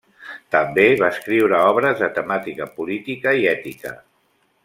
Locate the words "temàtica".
2.17-2.69